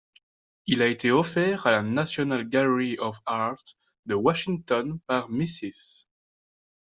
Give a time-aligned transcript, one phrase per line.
[0.65, 3.63] Il a été offert à la National Gallery of Art
[4.07, 6.07] de Washington par Mrs.